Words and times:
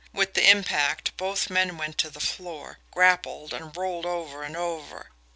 With 0.13 0.33
the 0.33 0.49
impact, 0.49 1.15
both 1.15 1.51
men 1.51 1.77
went 1.77 1.99
to 1.99 2.09
the 2.09 2.19
floor, 2.19 2.79
grappled, 2.89 3.53
and 3.53 3.77
rolled 3.77 4.07
over 4.07 4.41
and 4.41 4.57
over. 4.57 5.11